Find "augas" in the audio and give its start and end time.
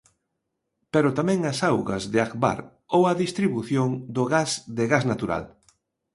1.69-2.03